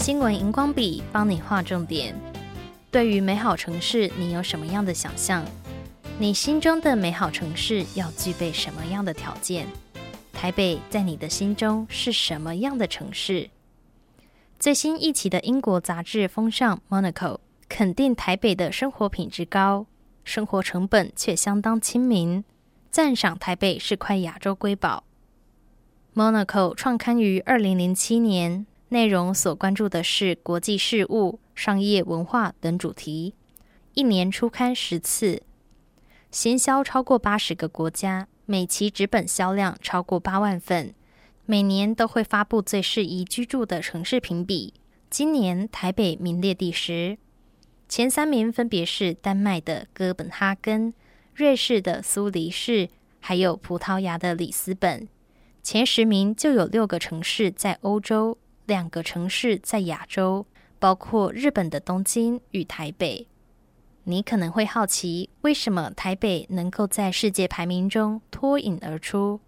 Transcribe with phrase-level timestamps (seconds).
[0.00, 2.18] 新闻荧光笔帮你画重点。
[2.90, 5.44] 对于美好城市，你有什么样的想象？
[6.18, 9.66] 你心中的美好城市要具备什么样的条件？
[10.32, 13.50] 台北在你的心中是什么样的城市？
[14.58, 17.12] 最新一期的英国杂志《风尚 Monaco》
[17.68, 19.84] 肯定台北的生活品质高，
[20.24, 22.42] 生活成本却相当亲民，
[22.90, 25.04] 赞赏台北是块亚洲瑰宝。
[26.14, 33.34] Monaco 创刊于二零零七年，内容所关注的是国际事务、商业文化等主题，
[33.94, 35.44] 一年出刊十次，
[36.32, 40.92] 行销超过八十个国家，每期纸本销量超过八万份，
[41.46, 44.74] 每年都会发布最适宜居住的城市评比。
[45.08, 47.16] 今年台北名列第十，
[47.88, 50.92] 前三名分别是丹麦的哥本哈根、
[51.32, 52.88] 瑞士的苏黎世，
[53.20, 55.06] 还有葡萄牙的里斯本。
[55.62, 58.36] 前十名就有六个城市在欧洲，
[58.70, 60.46] 两个城市在亚洲，
[60.78, 63.26] 包括日本的东京与台北。
[64.04, 69.40] 你可能会好奇，为什么台北能够在世界排名中脱颖而出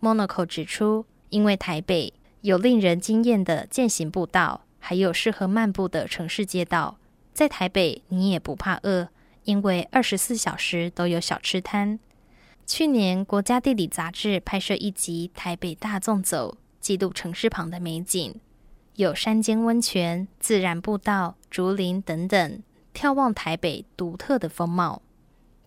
[0.00, 6.98] ？Monaco 指出，因为台北有令人惊艳的健行步道，还有适合漫步的城市街道。
[7.34, 9.08] 在台北，你也不怕饿，
[9.42, 11.98] 因为二十四小时都有小吃摊。
[12.64, 18.40] 去年，国家地理杂志拍摄一集《台北大纵走》，记录城市旁的美景，
[18.98, 22.60] 有山间温泉、自然步道、竹林等等，
[22.92, 25.02] 眺望台北独特的风貌。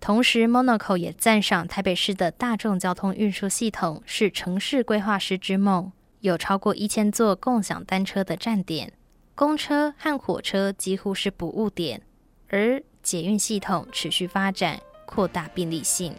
[0.00, 8.92] 同时，Monaco 也赞赏台北市的大众交通运输系统是城市规划师之梦，有超过一千座共享单车的站点，
[9.36, 12.02] 公车和火车几乎是不误点，
[12.48, 16.12] 而捷运系统持续发展，扩大便利性。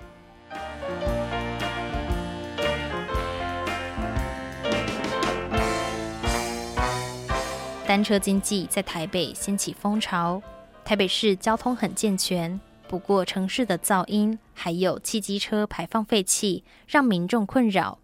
[7.91, 10.41] 单车经济在台北掀起风潮。
[10.85, 12.57] 台北市交通很健全，
[12.87, 17.99] 不过城市的噪音还有汽机车排放废气让民众困扰。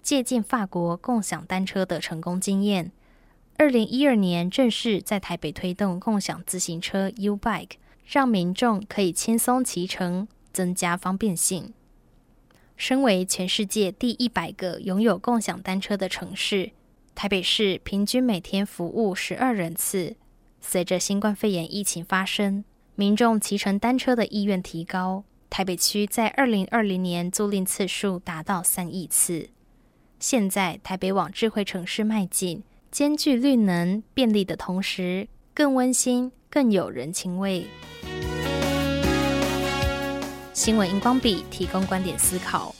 [0.00, 2.92] 借鉴法国共享单车的成功经验，
[3.56, 7.70] 二零一二年正式在台北推动共享自行车 U-Bike，
[8.06, 11.74] 让民众可以轻松骑乘，增加方便性。
[12.76, 16.70] 身为全世界第一百个拥有共享单车的城市。
[17.16, 20.16] 台北市平均每天服务十二人次。
[20.60, 22.62] 随着新冠肺炎疫情发生，
[22.94, 25.24] 民众骑乘单车的意愿提高。
[25.48, 29.48] 台北区在二零二零年租赁次数达到三亿次。
[30.20, 37.66] 现在台北往智慧城市迈进，兼具绿能便利的同时，更温馨、更有人情味。
[40.52, 42.75] 新闻荧光笔提供观点思考。